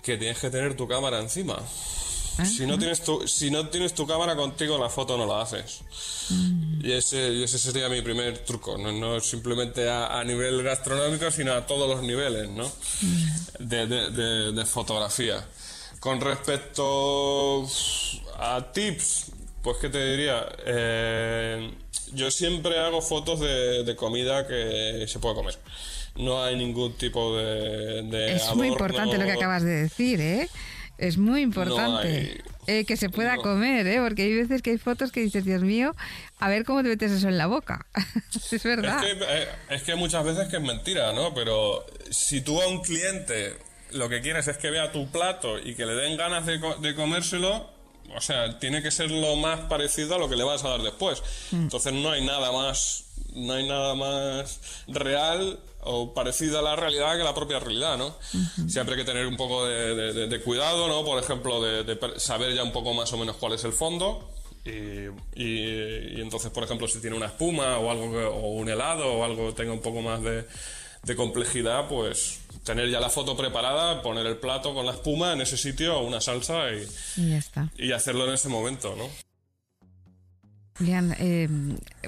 [0.02, 1.58] que tienes que tener tu cámara encima.
[2.44, 5.80] Si no, tienes tu, si no tienes tu cámara contigo, la foto no la haces.
[6.30, 6.86] Mm.
[6.86, 8.78] Y, ese, y ese sería mi primer truco.
[8.78, 12.70] No, no simplemente a, a, nivel gastronómico, sino a todos los niveles ¿no?
[13.02, 13.68] Mm.
[13.68, 15.44] de, de, de, de, fotografía.
[15.98, 17.68] Con respecto
[18.38, 19.32] a tips,
[19.68, 20.48] pues qué te diría.
[20.64, 21.70] Eh,
[22.14, 25.58] yo siempre hago fotos de, comida que se puede comer.
[26.16, 27.98] No hay ningún tipo de.
[28.34, 28.56] es adorno.
[28.56, 30.48] muy importante lo que acabas de decir, ¿eh?
[30.96, 33.42] Es muy importante no hay, eh, que se pueda no.
[33.42, 34.00] comer, ¿eh?
[34.00, 35.94] porque hay veces que hay fotos que dices, Dios mío,
[36.38, 37.86] a ver cómo te metes eso en la boca.
[38.50, 39.04] es verdad.
[39.04, 41.34] Es que, eh, es que muchas veces que es mentira, ¿no?
[41.34, 43.54] Pero si tú a un cliente
[43.90, 46.94] lo que quieres es que vea tu plato y que le den ganas de, de
[46.94, 47.77] comérselo,
[48.16, 50.82] o sea, tiene que ser lo más parecido a lo que le vas a dar
[50.82, 51.22] después.
[51.50, 51.62] Mm.
[51.62, 57.16] Entonces no hay nada más, no hay nada más real o parecido a la realidad
[57.16, 58.08] que la propia realidad, ¿no?
[58.08, 58.68] Uh -huh.
[58.68, 61.04] Siempre hay que tener un poco de, de, de cuidado, ¿no?
[61.04, 64.30] Por ejemplo, de, saber ya un poco más o menos cuál es el fondo.
[64.64, 65.06] Y,
[65.40, 69.06] y, y, entonces, por ejemplo, si tiene una espuma o algo que, o un helado
[69.14, 70.44] o algo que tenga un poco más de,
[71.16, 75.56] complejidad, pues tener ya la foto preparada, poner el plato con la espuma en ese
[75.56, 77.72] sitio, una salsa y, y, ya está.
[77.78, 79.08] y hacerlo en ese momento, ¿no?
[80.76, 81.48] Julián, eh,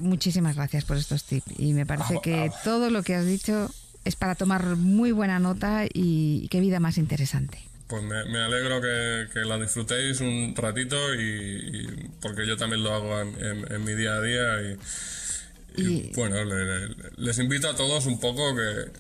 [0.01, 3.69] muchísimas gracias por estos tips y me parece Ah, que todo lo que has dicho
[4.05, 7.59] es para tomar muy buena nota y qué vida más interesante.
[7.89, 12.85] Pues me, me alegro que, que, la disfrutéis un ratito y, y, porque yo también
[12.85, 14.77] lo hago en, en, en mi día a día y,
[15.77, 18.91] y, bueno, le, le, les invito a todos un poco que,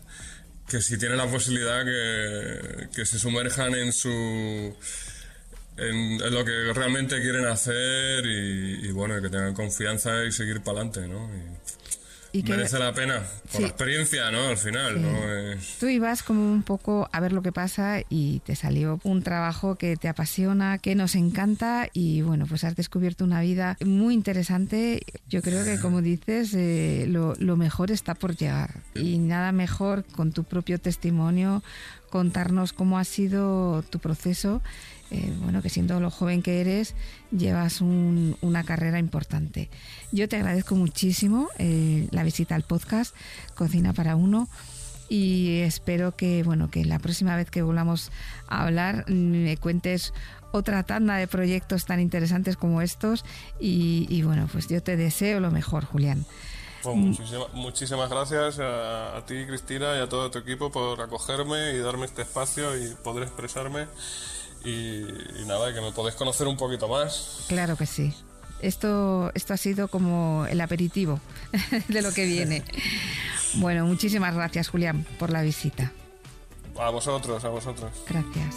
[0.68, 4.74] que si tienen la posibilidad que, que se sumerjan en su
[5.76, 11.08] en, lo que realmente quieren hacer y, bueno, que tengan confianza y seguir para adelante,
[11.08, 11.28] ¿no?
[12.32, 13.62] Y que merece la pena por sí.
[13.62, 14.48] la experiencia, ¿no?
[14.48, 15.00] Al final, sí.
[15.00, 15.34] ¿no?
[15.52, 15.76] Es...
[15.78, 19.76] Tú ibas como un poco a ver lo que pasa y te salió un trabajo
[19.76, 25.02] que te apasiona, que nos encanta y bueno, pues has descubierto una vida muy interesante.
[25.28, 30.04] Yo creo que como dices, eh, lo, lo mejor está por llegar y nada mejor
[30.04, 31.62] con tu propio testimonio
[32.10, 34.60] contarnos cómo ha sido tu proceso.
[35.10, 36.94] Eh, bueno, que siendo lo joven que eres,
[37.32, 39.68] llevas una carrera importante.
[40.12, 43.14] Yo te agradezco muchísimo eh, la visita al podcast
[43.54, 44.48] Cocina para Uno
[45.08, 48.12] y espero que bueno que la próxima vez que volvamos
[48.46, 50.14] a hablar me cuentes
[50.52, 53.24] otra tanda de proyectos tan interesantes como estos
[53.58, 56.24] y, bueno pues yo te deseo lo mejor Julián.
[56.82, 56.96] Pues
[57.52, 62.22] muchísimas, gracias a, ti Cristina y a todo tu equipo por acogerme y darme este
[62.22, 63.86] espacio y poder expresarme
[64.64, 68.14] y, y nada que me podéis conocer un poquito más claro que sí
[68.62, 71.20] esto, esto ha sido como el aperitivo
[71.88, 72.62] de lo que viene.
[73.54, 75.92] Bueno, muchísimas gracias, Julián, por la visita.
[76.78, 77.90] A vosotros, a vosotros.
[78.08, 78.56] Gracias.